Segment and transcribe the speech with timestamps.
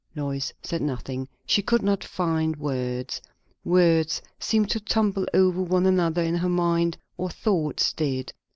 [0.15, 1.27] Lois said nothing.
[1.45, 3.21] She could not find words.
[3.63, 8.33] Words seemed to tumble over one another in her mind, or thoughts did.